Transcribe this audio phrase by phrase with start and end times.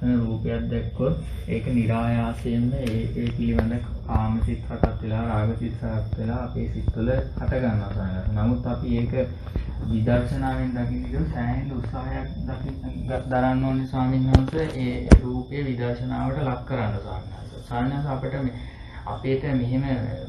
[0.00, 1.16] ලස්සන රූපයක් දැක්කොත්
[1.46, 3.74] ඒක નિરાයාසයෙන්ම ඒ ඒ පිළිබඳ
[4.06, 8.30] කාමසිත හටත් වෙලා රාගසිත හටත් වෙලා අපේ සිත්වල හට ගන්නවා සමහරවිට.
[8.34, 9.12] නමුත් අපි ඒක
[9.90, 12.78] විදර්ශනාවෙන් දකින්න ගියොත් සෑහෙන උත්සාහයක් දකින්න
[13.26, 17.62] දරන්න ඕනේ ස්වාමීන් වහන්සේ ඒ රූපේ විදර්ශනාවට ලක් කරන්න ස්වාමීන් වහන්සේ.
[17.62, 18.54] ස්වාමීන් වහන්සේ අපිට මේ
[19.06, 19.84] අපේට මෙහෙම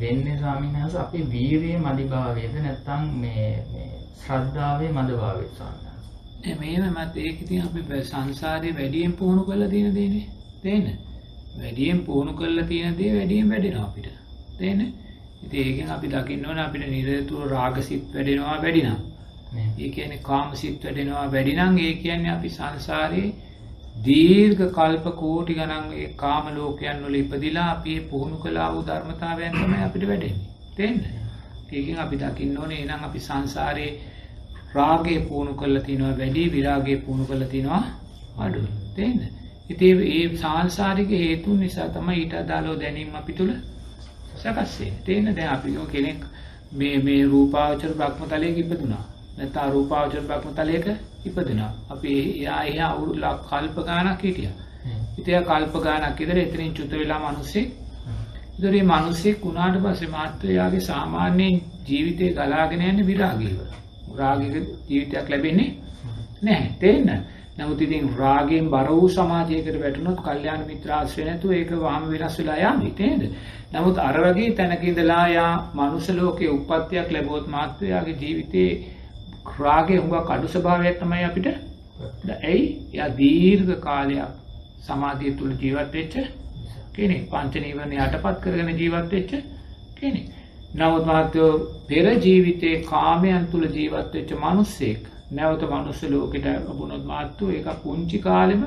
[0.00, 3.88] වෙන්නේ ස්වාමීන් වහන්සේ අපේ වීරියේ මදිභාවයේද නැත්නම් මේ මේ
[4.18, 5.91] ශ්‍රද්ධාවේ මදභාවයේ ස්වාමීන්
[6.42, 6.56] වහන්සේ.
[6.56, 10.26] මේම මත ඒක ඉතින් අපි සංසාරේ වැඩියෙන් පුහුණු කරලා තියෙන දේනේ.
[10.62, 10.98] තේන්න.
[11.56, 14.08] වැඩියෙන් පුහුණු කරලා තියෙන දේ වැඩියෙන් වැඩෙනවා අපිට.
[14.58, 14.92] තේන්න.
[15.42, 19.00] ඉතින් ඒකෙන් අපි දකින්න ඕනේ අපිට නිරතුරු රාගසිත වැඩෙනවා වැඩි නම්.
[19.78, 23.34] ඒ කියන්නේ කාමසිත වැඩෙනවා වැඩි නම් ඒ කියන්නේ අපි සංසාරේ
[24.04, 29.82] දීර්ඝ කල්ප කෝටි ගණන් ඒ කාම ලෝකයන් වල ඉපදිලා අපි පුහුණු කළා වූ ධර්මතාවයන් තමයි
[29.82, 30.48] අපිට වැඩෙන්නේ.
[30.76, 31.04] තේන්න.
[31.72, 33.92] ඒකෙන් අපි දකින්න ඕනේ එහෙනම් අපි සංසාරේ
[34.74, 37.82] රාගය පුහුණු කරලා තිනවා වැඩි විරාගය පුහුණු කරලා තිනවා
[38.38, 38.70] අඩුයි.
[38.96, 39.20] තේන්න.
[39.70, 43.50] ඉතින් ඒ සාංශාරික හේතුන් නිසා තමයි ඊට අදාළව දැනීම අපි තුල
[44.34, 45.02] සකස් වෙන්නේ.
[45.04, 46.20] තේන්න දැන් අපි කෙනෙක්
[46.72, 49.04] මේ මේ රූපාවචර භක්මතලයක ඉපදුනා.
[49.36, 50.86] නැත්නම් අරූපාවචර භක්මතලයක
[51.24, 51.70] ඉපදුනා.
[51.90, 54.56] අපි එයා එයා අවුරුදු කල්ප ගාණක් හිටියා.
[55.18, 57.68] ඉතින් කල්ප ගාණක් ඉඳලා එතනින් චුත වෙලා මිනිස්සෙක්.
[58.54, 61.48] ඉතින් මේ මිනිස්සෙක් වුණාට පස්සේ මාත්‍රයාගේ සාමාන්‍ය
[61.86, 63.58] ජීවිතේ ගලාගෙන යන්නේ විරාගීව.
[64.18, 64.54] රාගික
[64.88, 65.70] ජීවිතයක් ලැබෙන්නේ
[66.42, 66.70] නැහැ.
[66.80, 67.10] තේන්න.
[67.58, 72.70] නමුත් ඉතින් රාගයෙන් බර වූ සමාජයකට වැටුණොත් කල්යාණ මිත්‍ර ආශ්‍රය නැතුව ඒක වහම වෙනස් වෙලා
[72.70, 73.22] යන්නේ තේද?
[73.72, 78.70] නමුත් අර වගේ තැනක ඉඳලා යා මනුෂ්‍ය ලෝකයේ උප්පත්තියක් ලැබුවොත් මාත්‍රයාගේ ජීවිතේ
[79.58, 81.48] රාගයේ හුඟක් අඩු ස්වභාවයක් තමයි අපිට.
[82.42, 82.62] ඇයි?
[82.92, 84.30] යා දීර්ඝ කාලයක්
[84.86, 86.14] සමාධිය තුල ජීවත් වෙච්ච
[86.94, 87.22] කෙනෙක්.
[87.30, 89.32] පංච නීවරණ යටපත් කරගෙන ජීවත් වෙච්ච
[89.98, 90.26] කෙනෙක්.
[90.72, 91.52] නමුත් මහත්තයෝ
[91.88, 98.62] පෙර ජීවිතේ කාමයන් තුල ජීවත් වෙච්ච මිනිස්සෙක් නැවත මනුස්ස ලෝකෙට ලැබුණොත් මාත්තු ඒක පුංචි කාලෙම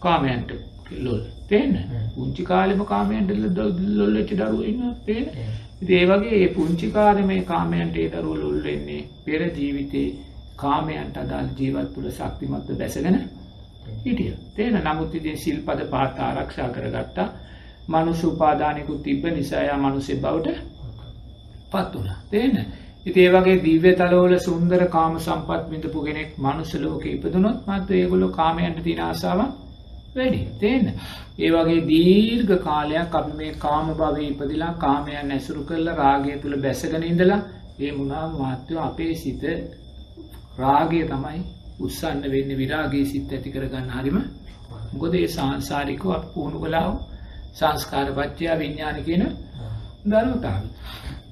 [0.00, 0.50] කාමයන්ට
[0.98, 1.74] ලොල් තේන්න
[2.14, 3.30] පුංචි කාලෙම කාමයන්ට
[3.96, 5.26] ලොල් වෙච්ච දරුවෝ ඉන්නවා තේන්න
[5.80, 10.06] ඉතින් ඒ වගේ ඒ පුංචි කාලේ මේ කාමයන්ට ඒ දරුවෝ ලොල් වෙන්නේ පෙර ජීවිතේ
[10.56, 13.20] කාමයන්ට අදාළ ජීවත් තුළ ශක්තිමත්ව බැසගෙන
[13.98, 14.32] හිටිය.
[14.54, 17.28] තේන නමුත් ඉතින් සිල්පද පහත් ආරක්ෂා කරගත්තා.
[17.88, 20.77] මනුස්ස උපාදානිකුත් තිබ්බ නිසා යා මනුස්සේ බවට
[21.70, 22.56] පත් වුණා තේන්න
[23.06, 28.32] ඉතින් ඒ වගේ දිව්‍ය තලවල සුන්දර කාම සම්පත් විඳපු කෙනෙක් මනුස්ස ලෝකේ ඉපදුනොත් මාත් ඒගොල්ලෝ
[28.32, 29.52] කාමයන්ට තියෙන ආසාවක්
[30.14, 30.40] වැඩි.
[30.56, 30.86] තේන්න.
[31.38, 37.04] ඒ වගේ දීර්ඝ කාලයක් අපි මේ කාම භවයේ ඉපදිලා කාමයන් ඇසුරු කරලා රාගය තුල බැසගෙන
[37.04, 37.40] ඉඳලා
[37.78, 39.42] ඒ මුණා මාත්‍ය අපේ සිත
[40.58, 41.40] රාගය තමයි
[41.80, 44.18] උස්සන්න වෙන්නේ විරාගයේ සිත් ඇති කරගන්න හරිම.
[44.92, 46.88] මොකද ඒ සාංශාරිකව අපි පුහුණු කළා
[47.54, 49.24] සංස්කාර පත්‍ය විඥාන කියන
[50.04, 50.66] ධර්මතාවය.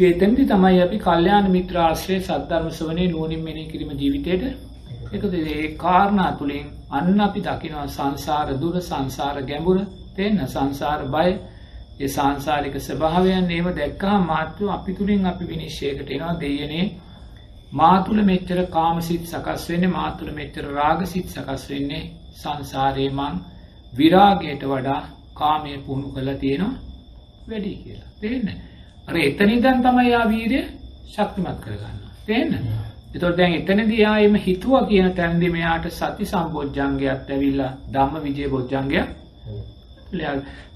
[0.00, 4.44] එතැන්දි තමයි අපි කල්්‍යයාන මිත්‍ර ආශ්‍රය සද්ධර්ම සවනේ නුවනින් මෙනි කිරීම ජීවිතයට
[5.10, 9.78] එකද ඒ කාරණා තුළින් අන්න අපි දකිනවා සංසාර දුර සංසාර ගැඹුර
[10.16, 11.28] තිෙන්න සංසාර බය.
[11.98, 16.86] ඒ සංසාරික ස්භාවයන් ඒම දැක්කා මාත්‍යව අපි තුළින් අපි විනිශ්ෂයකට එනවා දෙයනේ
[17.74, 23.36] මාතුළ මෙච්චර කාමසිත් සකස් වෙන්නේ මාතුළ මෙච්චර රාගසිත් සකස් වෙන්නේ සංසාරයමං
[23.92, 25.00] විරාගයට වඩා
[25.34, 26.74] කාමය පුහුණු කළ තියෙනවා
[27.48, 28.10] වැඩි කියලා.
[28.18, 28.69] තිෙන්න
[29.08, 30.60] අර එතනිදන් තමයි යා වීරය
[31.08, 32.50] ශක්තිමත් කරගන්න තියන්න
[33.12, 39.08] එතොට දැන් එතනදී ආයම හිතුව කියන තැන්දි මෙයාට සති සම්බෝජ්ජන්ගයක් ඇවිල්ලා ධම්ම විජය බොජ්ජන්ගයක්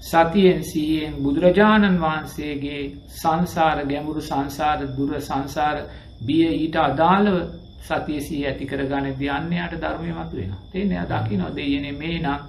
[0.01, 2.81] සතියෙන් සීයෙන් බුදුරජාණන් වහන්සේගේ
[3.11, 5.77] සංසාර ගැඹුරු සංසාර දුර සංසාර
[6.21, 7.37] බිය ඊට අදාළව
[7.81, 12.41] සතියසී ඇති කරගන්න ධ්‍යන්නයට ධර්මය මතු වෙන තේ නය දකි නො දෙයන මේ නම්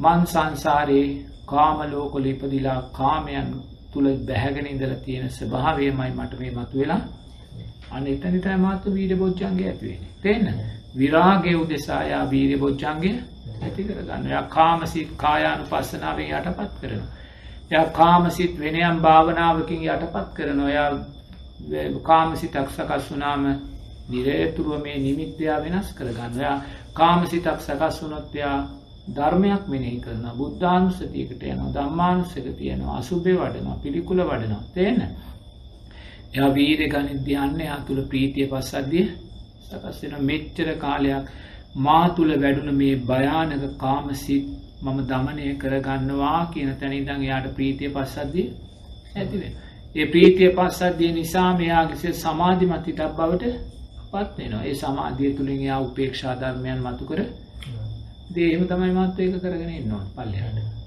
[0.00, 1.08] මන් සංසාරයේ
[1.46, 3.48] කාමලෝකොල ඉපදිලා කාමයන්
[3.96, 7.02] තුළ බැහැගෙන ඉඳල තියෙන ස්භාවයමයි මට මේ මතු වෙලා
[7.90, 10.46] අන එතනිත මාතු වීර බොච්චන්ගේ ඇතිවෙන තිෙන්න
[10.94, 13.16] විරාගේ උදෙසායා වීර බොච්චන්ගේ
[13.62, 17.10] ඇති කරගන්න ය කාමසිත් කායානු පස්සනාවෙන් යටපත් කරනවා.
[17.72, 20.90] ය කාමසිත් වෙනයම් භාවනාවකින් යටපත් කරන ඔයා
[22.02, 23.44] කාමසිතක් සකස් වනාම
[24.08, 26.56] නිරේතුරුව මේ නිමිත්‍යයා වෙනස් කරගන්න යා
[26.94, 28.58] කාමසිතක් සකස් වනොත්යා
[29.08, 34.62] ධර්මයක් මෙනෙහි කරන බුද්ධානුස්සතියකට යන දම්මානුස්සක තියෙනවා අසුභය වඩනවා පිළිකුල වඩනවා.
[34.74, 34.98] තේන
[36.32, 39.06] එයා වීර ගනිද්‍යයන්න යා තුළ ප්‍රීතිය පස්සද්ධිය
[39.66, 41.30] සකස්වෙන මෙච්චර කාලයක්
[41.78, 44.44] මා තුළ වැඩුණ මේ භයානක කාමසිත්
[44.82, 48.48] මම දමනය කරගන්නවා කියන තැනිදං යාට ප්‍රීතිය පස්සද්ධිය
[49.14, 49.52] ඇතිවෙන.
[49.94, 53.54] ඒ ප්‍රීතිය පස්සද්ධිය නිසා මෙයාගිසේ සමාධිමත් හිතක් බවට
[54.10, 57.20] පත්වෙනවා ඒ සමාධිය තුළින් යා උපේක්ෂාධර්මයන් මතු කර
[58.30, 60.85] දේම තමයි මත්ව ඒක කරගෙන ඉන්නවා පල්ලයාට